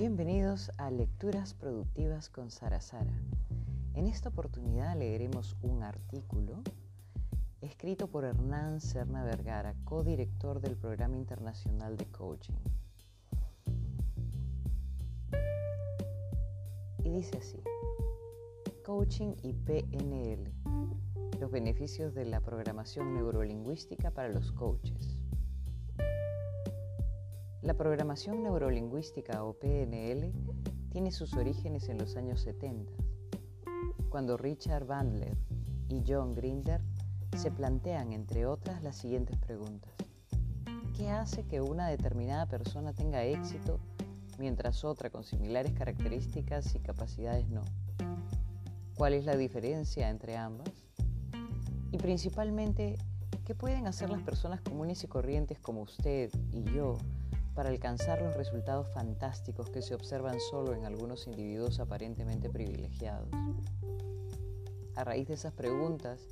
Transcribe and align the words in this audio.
Bienvenidos 0.00 0.72
a 0.78 0.90
Lecturas 0.90 1.52
Productivas 1.52 2.30
con 2.30 2.50
Sara 2.50 2.80
Sara. 2.80 3.12
En 3.92 4.06
esta 4.06 4.30
oportunidad 4.30 4.96
leeremos 4.96 5.58
un 5.60 5.82
artículo 5.82 6.62
escrito 7.60 8.06
por 8.06 8.24
Hernán 8.24 8.80
Serna 8.80 9.24
Vergara, 9.24 9.74
codirector 9.84 10.62
del 10.62 10.78
Programa 10.78 11.18
Internacional 11.18 11.98
de 11.98 12.06
Coaching. 12.06 12.54
Y 17.04 17.10
dice 17.10 17.36
así, 17.36 17.62
Coaching 18.82 19.34
y 19.42 19.52
PNL, 19.52 20.50
los 21.38 21.50
beneficios 21.50 22.14
de 22.14 22.24
la 22.24 22.40
programación 22.40 23.12
neurolingüística 23.12 24.10
para 24.12 24.30
los 24.30 24.50
coaches. 24.52 24.99
La 27.70 27.76
programación 27.76 28.42
neurolingüística 28.42 29.44
o 29.44 29.52
PNL 29.52 30.32
tiene 30.90 31.12
sus 31.12 31.34
orígenes 31.34 31.88
en 31.88 31.98
los 31.98 32.16
años 32.16 32.40
70, 32.40 32.92
cuando 34.08 34.36
Richard 34.36 34.86
Bandler 34.86 35.36
y 35.88 36.02
John 36.04 36.34
Grinder 36.34 36.82
se 37.38 37.52
plantean, 37.52 38.12
entre 38.12 38.44
otras, 38.44 38.82
las 38.82 38.96
siguientes 38.96 39.36
preguntas. 39.36 39.92
¿Qué 40.96 41.10
hace 41.10 41.44
que 41.44 41.60
una 41.60 41.86
determinada 41.86 42.46
persona 42.46 42.92
tenga 42.92 43.22
éxito 43.22 43.78
mientras 44.36 44.84
otra 44.84 45.08
con 45.08 45.22
similares 45.22 45.72
características 45.72 46.74
y 46.74 46.80
capacidades 46.80 47.48
no? 47.50 47.62
¿Cuál 48.96 49.12
es 49.12 49.24
la 49.24 49.36
diferencia 49.36 50.10
entre 50.10 50.36
ambas? 50.36 50.68
Y 51.92 51.98
principalmente, 51.98 52.98
¿qué 53.44 53.54
pueden 53.54 53.86
hacer 53.86 54.10
las 54.10 54.22
personas 54.22 54.60
comunes 54.60 55.04
y 55.04 55.06
corrientes 55.06 55.60
como 55.60 55.82
usted 55.82 56.32
y 56.50 56.64
yo 56.64 56.98
para 57.60 57.68
alcanzar 57.68 58.22
los 58.22 58.34
resultados 58.36 58.88
fantásticos 58.88 59.68
que 59.68 59.82
se 59.82 59.94
observan 59.94 60.40
solo 60.40 60.72
en 60.72 60.86
algunos 60.86 61.26
individuos 61.26 61.78
aparentemente 61.78 62.48
privilegiados. 62.48 63.28
A 64.96 65.04
raíz 65.04 65.28
de 65.28 65.34
esas 65.34 65.52
preguntas 65.52 66.26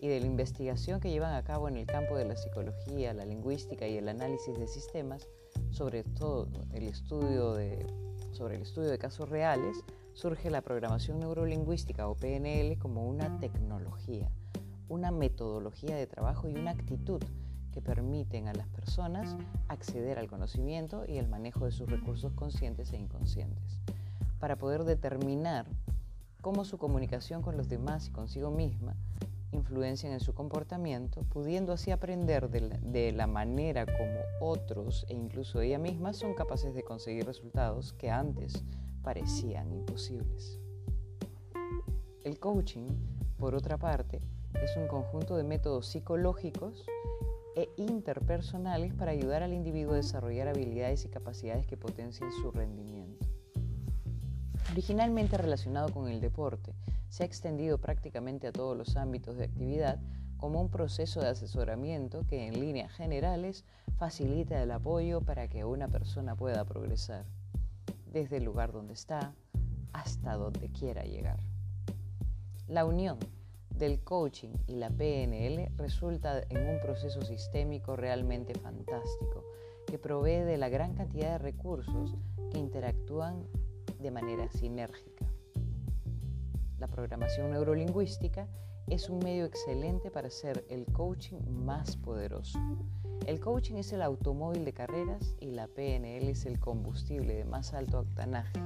y 0.00 0.08
de 0.08 0.18
la 0.18 0.26
investigación 0.26 0.98
que 0.98 1.12
llevan 1.12 1.34
a 1.34 1.44
cabo 1.44 1.68
en 1.68 1.76
el 1.76 1.86
campo 1.86 2.16
de 2.16 2.24
la 2.24 2.34
psicología, 2.34 3.14
la 3.14 3.24
lingüística 3.24 3.86
y 3.86 3.96
el 3.96 4.08
análisis 4.08 4.58
de 4.58 4.66
sistemas, 4.66 5.28
sobre 5.70 6.02
todo 6.02 6.48
el 6.72 6.88
estudio 6.88 7.52
de, 7.54 7.86
sobre 8.32 8.56
el 8.56 8.62
estudio 8.62 8.90
de 8.90 8.98
casos 8.98 9.28
reales, 9.28 9.84
surge 10.14 10.50
la 10.50 10.62
programación 10.62 11.20
neurolingüística 11.20 12.08
o 12.08 12.16
PNL 12.16 12.76
como 12.80 13.06
una 13.06 13.38
tecnología, 13.38 14.32
una 14.88 15.12
metodología 15.12 15.94
de 15.94 16.08
trabajo 16.08 16.48
y 16.48 16.56
una 16.56 16.72
actitud 16.72 17.22
que 17.72 17.80
permiten 17.80 18.48
a 18.48 18.54
las 18.54 18.68
personas 18.68 19.36
acceder 19.68 20.18
al 20.18 20.28
conocimiento 20.28 21.04
y 21.06 21.18
el 21.18 21.28
manejo 21.28 21.64
de 21.64 21.72
sus 21.72 21.90
recursos 21.90 22.32
conscientes 22.34 22.92
e 22.92 22.98
inconscientes, 22.98 23.80
para 24.38 24.56
poder 24.56 24.84
determinar 24.84 25.66
cómo 26.40 26.64
su 26.64 26.78
comunicación 26.78 27.42
con 27.42 27.56
los 27.56 27.68
demás 27.68 28.08
y 28.08 28.10
consigo 28.10 28.50
misma 28.50 28.96
influencian 29.52 30.12
en 30.12 30.20
su 30.20 30.34
comportamiento, 30.34 31.22
pudiendo 31.24 31.72
así 31.72 31.90
aprender 31.90 32.48
de 32.48 32.60
la, 32.62 32.78
de 32.78 33.12
la, 33.12 33.26
manera 33.26 33.84
como 33.84 34.20
otros 34.40 35.04
e 35.08 35.14
incluso 35.14 35.60
ella 35.60 35.78
misma 35.78 36.12
son 36.14 36.34
capaces 36.34 36.74
de 36.74 36.82
conseguir 36.82 37.26
resultados 37.26 37.92
que 37.92 38.10
antes 38.10 38.64
parecían 39.02 39.72
imposibles. 39.72 40.58
El 42.24 42.38
coaching, 42.38 42.88
por 43.38 43.54
otra 43.54 43.76
parte, 43.76 44.20
es 44.62 44.76
un 44.76 44.86
conjunto 44.86 45.36
de 45.36 45.44
métodos 45.44 45.86
psicológicos 45.86 46.86
e 47.56 47.68
interpersonales 47.76 48.94
para 48.94 49.12
ayudar 49.12 49.42
al 49.42 49.52
individuo 49.52 49.92
a 49.92 49.96
desarrollar 49.96 50.48
habilidades 50.48 51.04
y 51.04 51.08
capacidades 51.08 51.66
que 51.66 51.76
potencien 51.76 52.30
su 52.32 52.50
rendimiento. 52.50 53.26
Originalmente 54.72 55.36
relacionado 55.36 55.90
con 55.92 56.08
el 56.08 56.20
deporte, 56.20 56.74
se 57.08 57.24
ha 57.24 57.26
extendido 57.26 57.78
prácticamente 57.78 58.46
a 58.46 58.52
todos 58.52 58.76
los 58.76 58.96
ámbitos 58.96 59.36
de 59.36 59.44
actividad 59.44 60.00
como 60.38 60.60
un 60.60 60.70
proceso 60.70 61.20
de 61.20 61.28
asesoramiento 61.28 62.26
que 62.26 62.46
en 62.48 62.58
líneas 62.58 62.90
generales 62.90 63.64
facilita 63.98 64.62
el 64.62 64.70
apoyo 64.70 65.20
para 65.20 65.46
que 65.46 65.64
una 65.64 65.88
persona 65.88 66.34
pueda 66.34 66.64
progresar, 66.64 67.26
desde 68.10 68.38
el 68.38 68.44
lugar 68.44 68.72
donde 68.72 68.94
está 68.94 69.34
hasta 69.92 70.34
donde 70.34 70.70
quiera 70.70 71.04
llegar. 71.04 71.38
La 72.66 72.84
unión 72.86 73.18
del 73.82 73.98
coaching 73.98 74.50
y 74.68 74.76
la 74.76 74.90
PNL 74.90 75.72
resulta 75.76 76.44
en 76.50 76.68
un 76.68 76.80
proceso 76.80 77.20
sistémico 77.22 77.96
realmente 77.96 78.54
fantástico 78.54 79.44
que 79.88 79.98
provee 79.98 80.44
de 80.44 80.56
la 80.56 80.68
gran 80.68 80.94
cantidad 80.94 81.32
de 81.32 81.38
recursos 81.38 82.14
que 82.52 82.58
interactúan 82.58 83.44
de 83.98 84.12
manera 84.12 84.48
sinérgica. 84.52 85.26
La 86.78 86.86
programación 86.86 87.50
neurolingüística 87.50 88.46
es 88.86 89.10
un 89.10 89.18
medio 89.18 89.46
excelente 89.46 90.12
para 90.12 90.28
hacer 90.28 90.64
el 90.68 90.86
coaching 90.86 91.40
más 91.48 91.96
poderoso. 91.96 92.60
El 93.26 93.40
coaching 93.40 93.74
es 93.74 93.92
el 93.92 94.02
automóvil 94.02 94.64
de 94.64 94.74
carreras 94.74 95.34
y 95.40 95.50
la 95.50 95.66
PNL 95.66 96.28
es 96.28 96.46
el 96.46 96.60
combustible 96.60 97.34
de 97.34 97.44
más 97.44 97.74
alto 97.74 97.98
octanaje. 97.98 98.60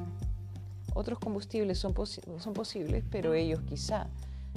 Otros 0.92 1.18
combustibles 1.18 1.78
son, 1.78 1.94
son 1.96 2.52
posibles, 2.52 3.02
pero 3.10 3.32
ellos 3.32 3.62
quizá 3.62 4.10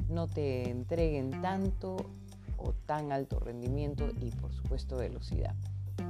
no 0.09 0.28
te 0.28 0.70
entreguen 0.70 1.42
tanto 1.42 1.97
o 2.58 2.74
tan 2.86 3.12
alto 3.12 3.40
rendimiento 3.40 4.09
y 4.20 4.31
por 4.31 4.52
supuesto 4.53 4.97
velocidad. 4.97 5.56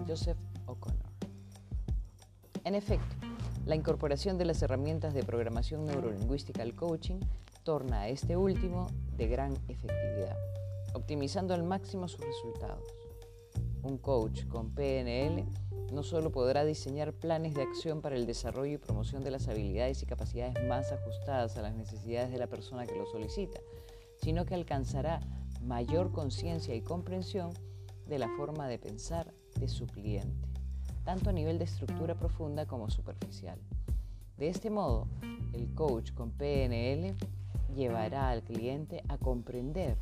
Joseph 0.08 0.38
O'Connor. 0.66 1.10
En 2.64 2.76
efecto, 2.76 3.16
la 3.66 3.76
incorporación 3.76 4.38
de 4.38 4.46
las 4.46 4.62
herramientas 4.62 5.14
de 5.14 5.24
programación 5.24 5.86
neurolingüística 5.86 6.64
al 6.64 6.76
coaching 6.76 7.20
torna 7.64 8.02
a 8.02 8.08
este 8.10 8.36
último 8.36 8.88
de 9.18 9.28
gran 9.28 9.54
efectividad, 9.68 10.38
optimizando 10.94 11.54
al 11.54 11.64
máximo 11.64 12.08
sus 12.08 12.22
resultados. 12.22 12.84
Un 13.84 13.98
coach 13.98 14.46
con 14.48 14.72
PNL 14.72 15.46
no 15.94 16.04
solo 16.04 16.32
podrá 16.32 16.66
diseñar 16.66 17.14
planes 17.14 17.54
de 17.56 17.64
acción 17.64 18.02
para 18.02 18.16
el 18.16 18.26
desarrollo 18.26 18.74
y 18.74 18.78
promoción 18.78 19.24
de 19.24 19.32
las 19.32 19.48
habilidades 19.48 20.04
y 20.04 20.06
capacidades 20.06 20.56
más 20.68 20.92
ajustadas 20.92 21.58
a 21.58 21.62
las 21.62 21.76
necesidades 21.76 22.32
de 22.32 22.38
la 22.38 22.48
persona 22.48 22.86
que 22.86 22.96
lo 22.96 23.06
solicita, 23.06 23.60
sino 24.22 24.46
que 24.46 24.56
alcanzará 24.56 25.22
mayor 25.64 26.12
conciencia 26.12 26.76
y 26.76 26.82
comprensión 26.82 27.52
de 28.08 28.20
la 28.20 28.30
forma 28.38 28.68
de 28.68 28.80
pensar 28.80 29.34
de 29.60 29.68
su 29.68 29.86
cliente, 29.88 30.48
tanto 31.04 31.30
a 31.30 31.34
nivel 31.34 31.60
de 31.60 31.66
estructura 31.66 32.16
profunda 32.16 32.66
como 32.66 32.90
superficial. 32.90 33.60
De 34.38 34.48
este 34.48 34.70
modo, 34.70 35.08
el 35.54 35.74
coach 35.74 36.14
con 36.14 36.32
PNL 36.32 37.16
llevará 37.76 38.30
al 38.30 38.44
cliente 38.44 39.04
a 39.10 39.18
comprender 39.18 39.98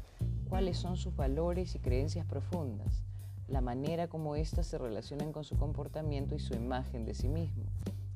cuáles 0.47 0.77
son 0.77 0.95
sus 0.95 1.15
valores 1.15 1.75
y 1.75 1.79
creencias 1.79 2.25
profundas, 2.25 3.03
la 3.47 3.61
manera 3.61 4.07
como 4.07 4.35
éstas 4.35 4.67
se 4.67 4.77
relacionan 4.77 5.31
con 5.31 5.43
su 5.43 5.55
comportamiento 5.57 6.35
y 6.35 6.39
su 6.39 6.53
imagen 6.53 7.05
de 7.05 7.13
sí 7.13 7.29
mismo, 7.29 7.63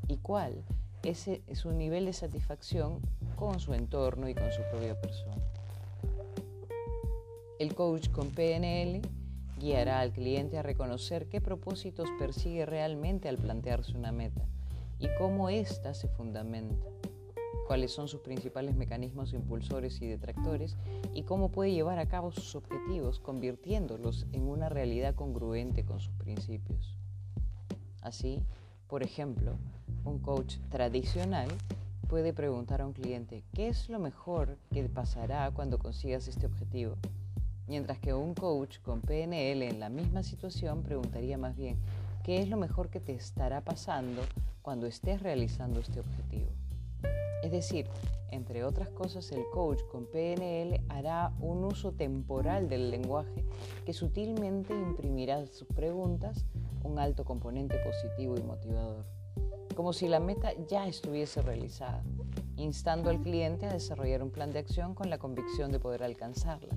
y 0.07 0.17
cuál 0.17 0.63
es 1.03 1.29
su 1.53 1.71
nivel 1.71 2.05
de 2.05 2.13
satisfacción 2.13 2.99
con 3.35 3.59
su 3.59 3.73
entorno 3.73 4.29
y 4.29 4.35
con 4.35 4.51
su 4.51 4.61
propia 4.69 4.99
persona. 4.99 5.41
El 7.61 7.75
coach 7.75 8.09
con 8.09 8.31
PNL 8.31 9.01
guiará 9.59 9.99
al 9.99 10.11
cliente 10.11 10.57
a 10.57 10.63
reconocer 10.63 11.27
qué 11.27 11.41
propósitos 11.41 12.09
persigue 12.17 12.65
realmente 12.65 13.29
al 13.29 13.37
plantearse 13.37 13.95
una 13.95 14.11
meta 14.11 14.47
y 14.97 15.07
cómo 15.19 15.47
ésta 15.47 15.93
se 15.93 16.07
fundamenta, 16.07 16.87
cuáles 17.67 17.91
son 17.91 18.07
sus 18.07 18.21
principales 18.21 18.75
mecanismos 18.75 19.31
impulsores 19.33 20.01
y 20.01 20.07
detractores 20.07 20.75
y 21.13 21.21
cómo 21.21 21.51
puede 21.51 21.71
llevar 21.71 21.99
a 21.99 22.07
cabo 22.07 22.31
sus 22.31 22.55
objetivos 22.55 23.19
convirtiéndolos 23.19 24.25
en 24.31 24.47
una 24.47 24.67
realidad 24.67 25.13
congruente 25.13 25.85
con 25.85 25.99
sus 25.99 26.15
principios. 26.15 26.97
Así, 28.01 28.41
por 28.87 29.03
ejemplo, 29.03 29.55
un 30.03 30.17
coach 30.17 30.55
tradicional 30.71 31.47
puede 32.09 32.33
preguntar 32.33 32.81
a 32.81 32.87
un 32.87 32.93
cliente, 32.93 33.43
¿qué 33.53 33.67
es 33.67 33.87
lo 33.87 33.99
mejor 33.99 34.57
que 34.71 34.89
pasará 34.89 35.51
cuando 35.51 35.77
consigas 35.77 36.27
este 36.27 36.47
objetivo? 36.47 36.97
Mientras 37.67 37.99
que 37.99 38.13
un 38.13 38.33
coach 38.33 38.79
con 38.79 39.01
PNL 39.01 39.63
en 39.63 39.79
la 39.79 39.89
misma 39.89 40.23
situación 40.23 40.83
preguntaría 40.83 41.37
más 41.37 41.55
bien, 41.55 41.79
¿qué 42.23 42.39
es 42.39 42.49
lo 42.49 42.57
mejor 42.57 42.89
que 42.89 42.99
te 42.99 43.13
estará 43.13 43.61
pasando 43.61 44.21
cuando 44.61 44.87
estés 44.87 45.21
realizando 45.21 45.79
este 45.79 45.99
objetivo? 45.99 46.49
Es 47.43 47.51
decir, 47.51 47.87
entre 48.29 48.63
otras 48.63 48.89
cosas, 48.89 49.31
el 49.31 49.43
coach 49.51 49.81
con 49.91 50.05
PNL 50.05 50.81
hará 50.89 51.33
un 51.39 51.63
uso 51.63 51.91
temporal 51.91 52.69
del 52.69 52.91
lenguaje 52.91 53.45
que 53.85 53.93
sutilmente 53.93 54.73
imprimirá 54.73 55.37
a 55.37 55.47
sus 55.47 55.67
preguntas 55.67 56.45
un 56.83 56.99
alto 56.99 57.25
componente 57.25 57.77
positivo 57.79 58.35
y 58.37 58.43
motivador, 58.43 59.05
como 59.75 59.93
si 59.93 60.07
la 60.07 60.19
meta 60.19 60.53
ya 60.67 60.87
estuviese 60.87 61.41
realizada, 61.41 62.03
instando 62.57 63.09
al 63.09 63.21
cliente 63.21 63.65
a 63.65 63.73
desarrollar 63.73 64.23
un 64.23 64.31
plan 64.31 64.51
de 64.51 64.59
acción 64.59 64.93
con 64.93 65.09
la 65.09 65.17
convicción 65.17 65.71
de 65.71 65.79
poder 65.79 66.03
alcanzarla 66.03 66.75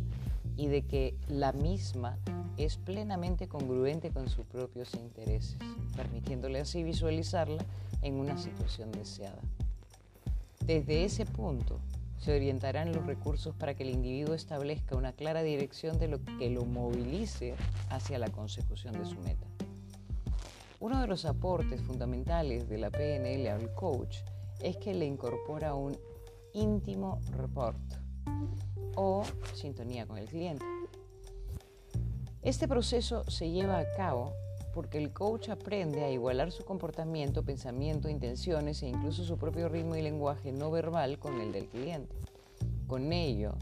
y 0.57 0.69
de 0.69 0.83
que 0.83 1.17
la 1.29 1.53
misma 1.53 2.19
es 2.57 2.77
plenamente 2.77 3.49
congruente 3.49 4.11
con 4.11 4.29
sus 4.29 4.47
propios 4.47 4.95
intereses, 4.95 5.57
permitiéndole 5.97 6.61
así 6.61 6.83
visualizarla 6.83 7.65
en 8.03 8.15
una 8.15 8.39
situación 8.39 8.93
deseada. 8.93 9.41
Desde 10.65 11.05
ese 11.05 11.27
punto, 11.27 11.81
se 12.19 12.35
orientarán 12.35 12.93
los 12.93 13.05
recursos 13.05 13.55
para 13.55 13.75
que 13.75 13.83
el 13.83 13.91
individuo 13.91 14.35
establezca 14.35 14.97
una 14.97 15.13
clara 15.13 15.43
dirección 15.43 15.99
de 15.99 16.09
lo 16.09 16.25
que 16.39 16.49
lo 16.49 16.65
movilice 16.65 17.55
hacia 17.91 18.19
la 18.19 18.31
consecución 18.31 18.95
de 18.95 19.05
su 19.05 19.17
meta. 19.21 19.47
Uno 20.81 21.01
de 21.01 21.07
los 21.07 21.25
aportes 21.25 21.83
fundamentales 21.83 22.69
de 22.69 22.79
la 22.79 22.91
PNL 22.91 23.47
al 23.49 23.75
coach 23.75 24.19
es 24.61 24.77
que 24.77 24.95
le 24.95 25.07
incorpora 25.07 25.75
un 25.75 25.97
íntimo 26.53 27.21
report 27.33 27.77
o 28.97 29.25
sintonía 29.55 30.07
con 30.07 30.19
el 30.19 30.27
cliente. 30.27 30.65
Este 32.43 32.69
proceso 32.69 33.25
se 33.31 33.51
lleva 33.51 33.79
a 33.79 33.93
cabo 33.97 34.33
porque 34.75 34.99
el 34.99 35.13
coach 35.13 35.49
aprende 35.49 36.05
a 36.05 36.11
igualar 36.11 36.51
su 36.51 36.65
comportamiento, 36.65 37.45
pensamiento, 37.45 38.09
intenciones 38.09 38.83
e 38.83 38.89
incluso 38.89 39.25
su 39.25 39.39
propio 39.39 39.69
ritmo 39.69 39.95
y 39.97 40.03
lenguaje 40.03 40.53
no 40.53 40.71
verbal 40.71 41.19
con 41.19 41.41
el 41.41 41.53
del 41.53 41.69
cliente. 41.69 42.15
Con 42.87 43.13
ello, 43.13 43.55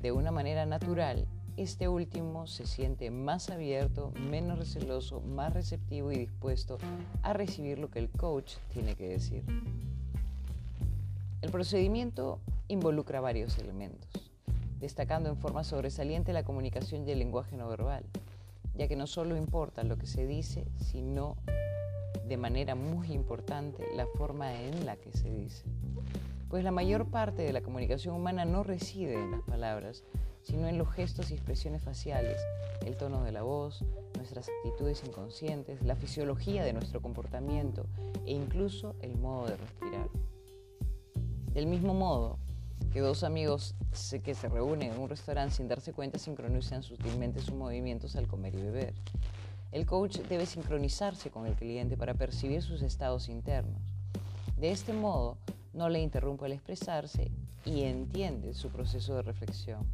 de 0.00 0.12
una 0.12 0.30
manera 0.30 0.64
natural, 0.64 1.26
este 1.56 1.88
último 1.88 2.46
se 2.46 2.66
siente 2.66 3.10
más 3.10 3.50
abierto, 3.50 4.12
menos 4.30 4.58
receloso, 4.58 5.20
más 5.20 5.52
receptivo 5.52 6.10
y 6.10 6.18
dispuesto 6.18 6.78
a 7.22 7.34
recibir 7.34 7.78
lo 7.78 7.90
que 7.90 7.98
el 7.98 8.08
coach 8.08 8.54
tiene 8.72 8.94
que 8.94 9.08
decir. 9.08 9.44
El 11.42 11.50
procedimiento 11.50 12.40
involucra 12.68 13.20
varios 13.20 13.58
elementos, 13.58 14.31
destacando 14.82 15.30
en 15.30 15.36
forma 15.36 15.62
sobresaliente 15.62 16.32
la 16.32 16.42
comunicación 16.42 17.06
y 17.06 17.12
el 17.12 17.20
lenguaje 17.20 17.56
no 17.56 17.68
verbal, 17.68 18.04
ya 18.74 18.88
que 18.88 18.96
no 18.96 19.06
solo 19.06 19.36
importa 19.36 19.84
lo 19.84 19.96
que 19.96 20.08
se 20.08 20.26
dice, 20.26 20.66
sino 20.76 21.36
de 22.26 22.36
manera 22.36 22.74
muy 22.74 23.12
importante 23.12 23.86
la 23.94 24.06
forma 24.06 24.60
en 24.60 24.84
la 24.84 24.96
que 24.96 25.12
se 25.12 25.30
dice. 25.30 25.64
Pues 26.50 26.64
la 26.64 26.72
mayor 26.72 27.06
parte 27.06 27.42
de 27.42 27.52
la 27.52 27.62
comunicación 27.62 28.16
humana 28.16 28.44
no 28.44 28.64
reside 28.64 29.14
en 29.14 29.30
las 29.30 29.42
palabras, 29.42 30.02
sino 30.42 30.66
en 30.66 30.78
los 30.78 30.90
gestos 30.90 31.30
y 31.30 31.34
expresiones 31.34 31.80
faciales, 31.80 32.40
el 32.84 32.96
tono 32.96 33.22
de 33.22 33.30
la 33.30 33.42
voz, 33.42 33.84
nuestras 34.16 34.48
actitudes 34.48 35.04
inconscientes, 35.06 35.80
la 35.82 35.94
fisiología 35.94 36.64
de 36.64 36.72
nuestro 36.72 37.00
comportamiento 37.00 37.86
e 38.26 38.32
incluso 38.32 38.96
el 39.00 39.16
modo 39.16 39.46
de 39.46 39.56
respirar. 39.56 40.08
Del 41.52 41.66
mismo 41.68 41.94
modo 41.94 42.38
que 42.92 43.00
dos 43.00 43.24
amigos 43.24 43.74
que 44.22 44.34
se 44.34 44.48
reúnen 44.48 44.92
en 44.92 45.00
un 45.00 45.08
restaurante 45.08 45.54
sin 45.54 45.68
darse 45.68 45.92
cuenta 45.92 46.18
sincronizan 46.18 46.82
sutilmente 46.82 47.40
sus 47.40 47.54
movimientos 47.54 48.16
al 48.16 48.26
comer 48.26 48.54
y 48.54 48.62
beber. 48.62 48.94
El 49.70 49.86
coach 49.86 50.18
debe 50.28 50.46
sincronizarse 50.46 51.30
con 51.30 51.46
el 51.46 51.54
cliente 51.54 51.96
para 51.96 52.14
percibir 52.14 52.62
sus 52.62 52.82
estados 52.82 53.28
internos. 53.28 53.80
De 54.58 54.70
este 54.70 54.92
modo, 54.92 55.38
no 55.72 55.88
le 55.88 56.00
interrumpe 56.00 56.44
al 56.44 56.52
expresarse 56.52 57.30
y 57.64 57.82
entiende 57.82 58.52
su 58.52 58.68
proceso 58.68 59.14
de 59.14 59.22
reflexión 59.22 59.86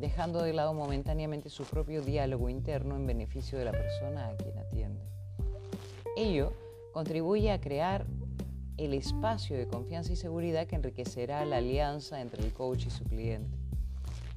dejando 0.00 0.42
de 0.42 0.52
lado 0.52 0.72
momentáneamente 0.72 1.50
su 1.50 1.64
propio 1.64 2.02
diálogo 2.02 2.48
interno 2.48 2.96
en 2.96 3.06
beneficio 3.06 3.58
de 3.58 3.66
la 3.66 3.72
persona 3.72 4.28
a 4.28 4.36
quien 4.36 4.58
atiende. 4.58 5.00
Ello 6.16 6.52
contribuye 6.92 7.52
a 7.52 7.60
crear 7.60 8.06
el 8.84 8.94
espacio 8.94 9.56
de 9.56 9.66
confianza 9.66 10.12
y 10.12 10.16
seguridad 10.16 10.66
que 10.66 10.76
enriquecerá 10.76 11.44
la 11.44 11.58
alianza 11.58 12.20
entre 12.20 12.44
el 12.44 12.52
coach 12.52 12.86
y 12.86 12.90
su 12.90 13.04
cliente. 13.04 13.56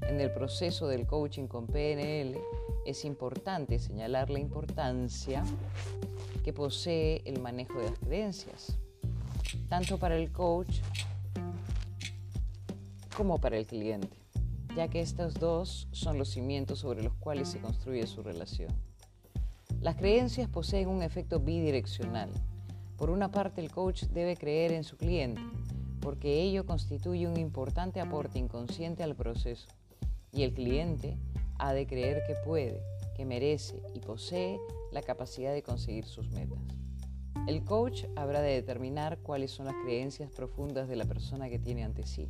En 0.02 0.20
el 0.20 0.32
proceso 0.32 0.88
del 0.88 1.08
coaching 1.08 1.48
con 1.48 1.68
PNL 1.68 2.38
es 2.86 3.06
importante 3.06 3.80
señalar 3.80 4.30
la 4.30 4.40
importancia 4.40 5.44
que 6.44 6.54
posee 6.54 7.22
el 7.26 7.40
manejo 7.40 7.80
de 7.80 7.90
las 7.90 8.00
creencias, 8.00 8.78
tanto 9.70 9.98
para 9.98 10.18
el 10.18 10.32
coach 10.32 10.80
como 13.16 13.40
para 13.40 13.58
el 13.58 13.66
cliente 13.66 14.24
ya 14.76 14.88
que 14.88 15.02
estos 15.02 15.36
dos 15.36 15.88
son 15.92 16.18
los 16.18 16.30
cimientos 16.30 16.80
sobre 16.80 17.04
los 17.04 17.14
cuales 17.16 17.50
se 17.50 17.60
construye 17.60 18.08
su 18.08 18.24
relación. 18.24 18.72
Las 19.82 19.98
creencias 19.98 20.50
poseen 20.50 20.88
un 20.88 21.04
efecto 21.04 21.40
bidireccional. 21.40 22.30
Por 22.98 23.10
una 23.10 23.32
parte, 23.32 23.62
el 23.62 23.72
coach 23.72 24.04
debe 24.04 24.38
creer 24.38 24.72
en 24.72 24.84
su 24.84 24.98
cliente, 24.98 25.42
porque 26.02 26.42
ello 26.42 26.66
constituye 26.66 27.28
un 27.28 27.38
importante 27.38 28.00
aporte 28.00 28.40
inconsciente 28.40 29.04
al 29.04 29.16
proceso, 29.16 29.68
y 30.32 30.44
el 30.44 30.54
cliente 30.54 31.18
ha 31.58 31.74
de 31.74 31.88
creer 31.88 32.24
que 32.28 32.36
puede, 32.46 32.82
que 33.16 33.26
merece 33.26 33.82
y 33.94 34.00
posee 34.00 34.60
la 34.92 35.02
capacidad 35.02 35.54
de 35.54 35.64
conseguir 35.64 36.06
sus 36.06 36.30
metas. 36.32 36.60
El 37.48 37.64
coach 37.66 38.06
habrá 38.16 38.42
de 38.42 38.54
determinar 38.54 39.18
cuáles 39.20 39.52
son 39.52 39.66
las 39.66 39.76
creencias 39.84 40.32
profundas 40.32 40.88
de 40.88 40.96
la 40.96 41.06
persona 41.06 41.50
que 41.50 41.60
tiene 41.60 41.84
ante 41.84 42.06
sí 42.06 42.30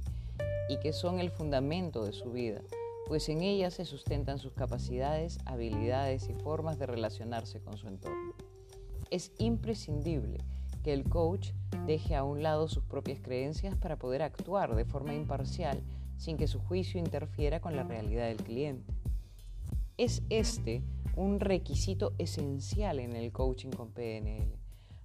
y 0.69 0.77
que 0.79 0.93
son 0.93 1.19
el 1.19 1.29
fundamento 1.29 2.03
de 2.03 2.13
su 2.13 2.31
vida, 2.31 2.61
pues 3.07 3.27
en 3.29 3.41
ellas 3.41 3.75
se 3.75 3.85
sustentan 3.85 4.39
sus 4.39 4.53
capacidades, 4.53 5.37
habilidades 5.45 6.29
y 6.29 6.33
formas 6.33 6.79
de 6.79 6.87
relacionarse 6.87 7.59
con 7.59 7.77
su 7.77 7.87
entorno. 7.87 8.33
Es 9.11 9.31
imprescindible 9.37 10.39
que 10.83 10.93
el 10.93 11.05
coach 11.05 11.51
deje 11.87 12.15
a 12.15 12.23
un 12.23 12.43
lado 12.43 12.67
sus 12.67 12.83
propias 12.83 13.19
creencias 13.19 13.75
para 13.75 13.97
poder 13.97 14.21
actuar 14.21 14.75
de 14.75 14.85
forma 14.85 15.13
imparcial 15.13 15.81
sin 16.17 16.37
que 16.37 16.47
su 16.47 16.59
juicio 16.59 16.99
interfiera 16.99 17.59
con 17.59 17.75
la 17.75 17.83
realidad 17.83 18.27
del 18.27 18.37
cliente. 18.37 18.93
Es 19.97 20.21
este 20.29 20.83
un 21.15 21.39
requisito 21.39 22.13
esencial 22.17 22.99
en 22.99 23.15
el 23.15 23.31
coaching 23.31 23.69
con 23.69 23.91
PNL 23.91 24.63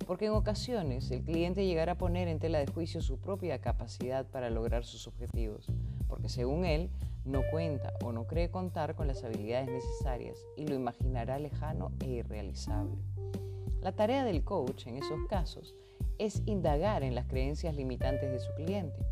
porque 0.09 0.25
en 0.25 0.33
ocasiones 0.33 1.11
el 1.11 1.23
cliente 1.23 1.67
llegará 1.67 1.93
a 1.93 1.99
poner 1.99 2.29
en 2.29 2.39
tela 2.39 2.59
de 2.59 2.67
juicio 2.67 3.03
su 3.03 3.19
propia 3.19 3.61
capacidad 3.61 4.25
para 4.25 4.49
lograr 4.49 4.87
sus 4.87 5.07
objetivos, 5.07 5.71
porque 6.07 6.31
según 6.31 6.65
él 6.65 6.89
no 7.27 7.43
cuenta 7.51 7.93
o 8.03 8.11
no 8.11 8.27
cree 8.27 8.51
contar 8.51 8.95
con 8.95 9.07
las 9.07 9.23
habilidades 9.23 9.69
necesarias 9.69 10.39
y 10.57 10.67
lo 10.67 10.75
imaginará 10.75 11.39
lejano 11.39 11.93
e 12.01 12.07
irrealizable. 12.07 12.97
La 13.81 13.93
tarea 13.93 14.25
del 14.25 14.43
coach 14.43 14.89
en 14.89 14.97
esos 14.97 15.25
casos 15.29 15.77
es 16.19 16.43
indagar 16.47 17.05
en 17.05 17.15
las 17.15 17.27
creencias 17.27 17.77
limitantes 17.77 18.29
de 18.31 18.41
su 18.41 18.53
cliente, 18.55 19.07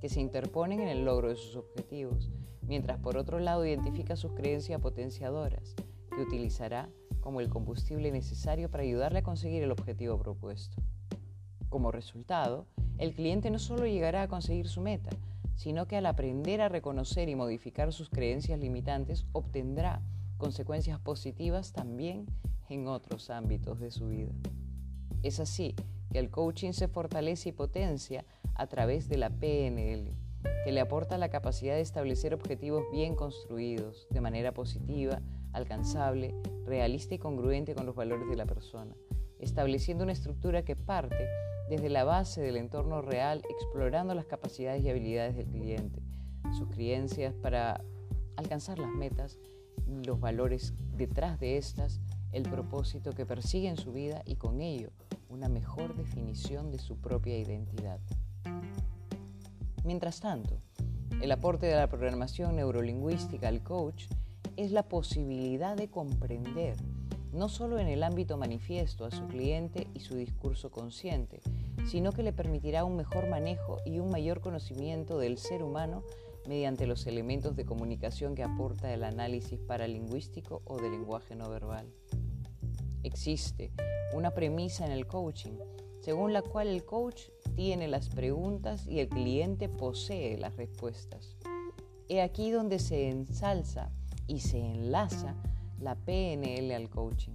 que 0.00 0.08
se 0.08 0.20
interponen 0.20 0.78
en 0.78 0.88
el 0.88 1.04
logro 1.04 1.28
de 1.28 1.36
sus 1.36 1.56
objetivos, 1.56 2.30
mientras 2.62 2.98
por 3.00 3.16
otro 3.16 3.40
lado 3.40 3.66
identifica 3.66 4.14
sus 4.14 4.32
creencias 4.32 4.80
potenciadoras, 4.80 5.74
que 6.14 6.22
utilizará 6.22 6.88
como 7.20 7.40
el 7.40 7.48
combustible 7.48 8.12
necesario 8.12 8.70
para 8.70 8.84
ayudarle 8.84 9.18
a 9.18 9.24
conseguir 9.24 9.64
el 9.64 9.72
objetivo 9.72 10.16
propuesto. 10.18 10.80
Como 11.68 11.90
resultado, 11.90 12.66
el 12.98 13.14
cliente 13.14 13.50
no 13.50 13.58
solo 13.58 13.86
llegará 13.86 14.22
a 14.22 14.28
conseguir 14.28 14.68
su 14.68 14.82
meta, 14.82 15.10
sino 15.56 15.86
que 15.86 15.96
al 15.96 16.06
aprender 16.06 16.60
a 16.60 16.68
reconocer 16.68 17.28
y 17.28 17.34
modificar 17.34 17.92
sus 17.92 18.08
creencias 18.08 18.60
limitantes 18.60 19.26
obtendrá 19.32 20.00
consecuencias 20.38 21.00
positivas 21.00 21.72
también 21.72 22.26
en 22.72 22.88
otros 22.88 23.30
ámbitos 23.30 23.80
de 23.80 23.90
su 23.90 24.08
vida. 24.08 24.32
Es 25.22 25.40
así 25.40 25.74
que 26.10 26.18
el 26.18 26.30
coaching 26.30 26.72
se 26.72 26.88
fortalece 26.88 27.50
y 27.50 27.52
potencia 27.52 28.24
a 28.54 28.66
través 28.66 29.08
de 29.08 29.16
la 29.16 29.30
PNL, 29.30 30.12
que 30.64 30.72
le 30.72 30.80
aporta 30.80 31.18
la 31.18 31.30
capacidad 31.30 31.74
de 31.74 31.80
establecer 31.80 32.34
objetivos 32.34 32.84
bien 32.92 33.14
construidos, 33.14 34.06
de 34.10 34.20
manera 34.20 34.52
positiva, 34.52 35.20
alcanzable, 35.52 36.34
realista 36.64 37.14
y 37.14 37.18
congruente 37.18 37.74
con 37.74 37.86
los 37.86 37.94
valores 37.94 38.28
de 38.28 38.36
la 38.36 38.46
persona, 38.46 38.94
estableciendo 39.38 40.04
una 40.04 40.12
estructura 40.12 40.64
que 40.64 40.76
parte 40.76 41.28
desde 41.68 41.88
la 41.88 42.04
base 42.04 42.40
del 42.40 42.56
entorno 42.56 43.02
real, 43.02 43.42
explorando 43.48 44.14
las 44.14 44.26
capacidades 44.26 44.82
y 44.82 44.90
habilidades 44.90 45.36
del 45.36 45.46
cliente, 45.46 46.02
sus 46.58 46.68
creencias 46.68 47.34
para 47.34 47.82
alcanzar 48.36 48.78
las 48.78 48.90
metas, 48.90 49.38
los 50.04 50.20
valores 50.20 50.74
detrás 50.96 51.38
de 51.40 51.56
estas, 51.56 52.00
el 52.32 52.44
propósito 52.44 53.12
que 53.12 53.26
persigue 53.26 53.68
en 53.68 53.76
su 53.76 53.92
vida 53.92 54.22
y 54.24 54.36
con 54.36 54.60
ello 54.60 54.90
una 55.28 55.48
mejor 55.48 55.96
definición 55.96 56.70
de 56.70 56.78
su 56.78 56.96
propia 56.96 57.38
identidad. 57.38 58.00
Mientras 59.84 60.20
tanto, 60.20 60.60
el 61.20 61.30
aporte 61.30 61.66
de 61.66 61.76
la 61.76 61.88
programación 61.88 62.56
neurolingüística 62.56 63.48
al 63.48 63.62
coach 63.62 64.06
es 64.56 64.72
la 64.72 64.82
posibilidad 64.82 65.76
de 65.76 65.88
comprender, 65.88 66.76
no 67.32 67.48
solo 67.48 67.78
en 67.78 67.88
el 67.88 68.02
ámbito 68.02 68.36
manifiesto 68.36 69.04
a 69.04 69.10
su 69.10 69.26
cliente 69.26 69.88
y 69.94 70.00
su 70.00 70.16
discurso 70.16 70.70
consciente, 70.70 71.40
sino 71.86 72.12
que 72.12 72.22
le 72.22 72.32
permitirá 72.32 72.84
un 72.84 72.96
mejor 72.96 73.28
manejo 73.28 73.78
y 73.84 73.98
un 73.98 74.10
mayor 74.10 74.40
conocimiento 74.40 75.18
del 75.18 75.38
ser 75.38 75.62
humano 75.62 76.02
mediante 76.46 76.86
los 76.86 77.06
elementos 77.06 77.56
de 77.56 77.64
comunicación 77.64 78.34
que 78.34 78.42
aporta 78.42 78.92
el 78.92 79.04
análisis 79.04 79.60
paralingüístico 79.60 80.62
o 80.64 80.80
de 80.80 80.90
lenguaje 80.90 81.36
no 81.36 81.48
verbal. 81.48 81.86
Existe 83.04 83.72
una 84.14 84.32
premisa 84.32 84.86
en 84.86 84.92
el 84.92 85.06
coaching, 85.06 85.54
según 86.00 86.32
la 86.32 86.42
cual 86.42 86.68
el 86.68 86.84
coach 86.84 87.22
tiene 87.56 87.88
las 87.88 88.08
preguntas 88.08 88.86
y 88.86 89.00
el 89.00 89.08
cliente 89.08 89.68
posee 89.68 90.38
las 90.38 90.56
respuestas. 90.56 91.36
He 92.08 92.20
aquí 92.20 92.50
donde 92.50 92.78
se 92.78 93.08
ensalza 93.08 93.90
y 94.26 94.40
se 94.40 94.58
enlaza 94.58 95.34
la 95.80 95.96
PNL 95.96 96.70
al 96.72 96.90
coaching, 96.90 97.32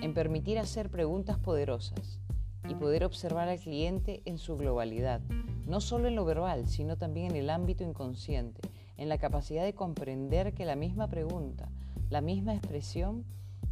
en 0.00 0.14
permitir 0.14 0.58
hacer 0.58 0.90
preguntas 0.90 1.38
poderosas 1.38 2.20
y 2.68 2.74
poder 2.74 3.04
observar 3.04 3.48
al 3.48 3.58
cliente 3.58 4.22
en 4.24 4.38
su 4.38 4.56
globalidad, 4.56 5.20
no 5.66 5.80
solo 5.80 6.08
en 6.08 6.14
lo 6.14 6.24
verbal, 6.24 6.68
sino 6.68 6.96
también 6.96 7.32
en 7.32 7.36
el 7.36 7.50
ámbito 7.50 7.82
inconsciente, 7.82 8.60
en 8.96 9.08
la 9.08 9.18
capacidad 9.18 9.64
de 9.64 9.74
comprender 9.74 10.54
que 10.54 10.64
la 10.64 10.76
misma 10.76 11.08
pregunta, 11.08 11.68
la 12.08 12.20
misma 12.20 12.54
expresión, 12.54 13.24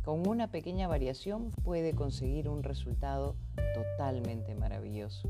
con 0.03 0.27
una 0.27 0.51
pequeña 0.51 0.89
variación 0.89 1.51
puede 1.63 1.95
conseguir 1.95 2.49
un 2.49 2.63
resultado 2.63 3.37
totalmente 3.75 4.55
maravilloso. 4.55 5.29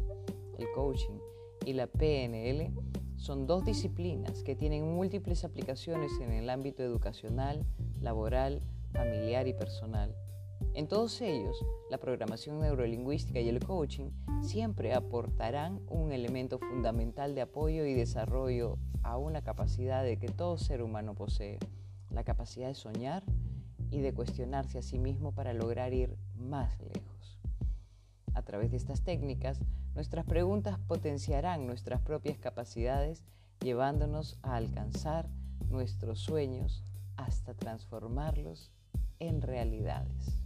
El 0.58 0.66
coaching 0.74 1.18
y 1.66 1.74
la 1.74 1.86
PNL 1.86 2.72
son 3.16 3.46
dos 3.46 3.64
disciplinas 3.64 4.42
que 4.42 4.56
tienen 4.56 4.94
múltiples 4.94 5.44
aplicaciones 5.44 6.12
en 6.20 6.32
el 6.32 6.48
ámbito 6.48 6.82
educacional, 6.82 7.64
laboral, 8.00 8.62
familiar 8.92 9.46
y 9.46 9.52
personal. 9.52 10.14
En 10.74 10.88
todos 10.88 11.20
ellos, 11.20 11.62
la 11.90 11.98
programación 11.98 12.60
neurolingüística 12.60 13.40
y 13.40 13.48
el 13.48 13.60
coaching 13.60 14.10
siempre 14.40 14.94
aportarán 14.94 15.82
un 15.88 16.12
elemento 16.12 16.58
fundamental 16.58 17.34
de 17.34 17.42
apoyo 17.42 17.84
y 17.84 17.92
desarrollo 17.92 18.78
a 19.02 19.18
una 19.18 19.42
capacidad 19.42 20.02
de 20.02 20.18
que 20.18 20.28
todo 20.28 20.56
ser 20.56 20.82
humano 20.82 21.14
posee, 21.14 21.58
la 22.10 22.24
capacidad 22.24 22.68
de 22.68 22.74
soñar 22.74 23.22
y 23.92 24.00
de 24.00 24.12
cuestionarse 24.12 24.78
a 24.78 24.82
sí 24.82 24.98
mismo 24.98 25.32
para 25.32 25.52
lograr 25.52 25.92
ir 25.92 26.16
más 26.36 26.80
lejos. 26.80 27.38
A 28.34 28.42
través 28.42 28.72
de 28.72 28.78
estas 28.78 29.02
técnicas, 29.02 29.60
Nuestras 29.94 30.24
preguntas 30.24 30.78
potenciarán 30.78 31.66
nuestras 31.66 32.00
propias 32.00 32.38
capacidades, 32.38 33.24
llevándonos 33.60 34.38
a 34.42 34.56
alcanzar 34.56 35.28
nuestros 35.68 36.18
sueños 36.18 36.82
hasta 37.16 37.52
transformarlos 37.52 38.70
en 39.18 39.42
realidades. 39.42 40.38